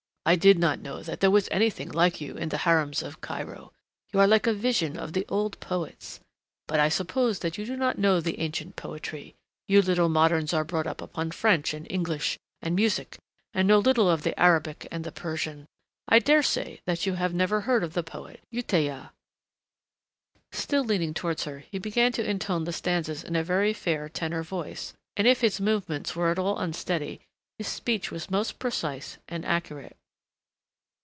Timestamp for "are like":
4.19-4.45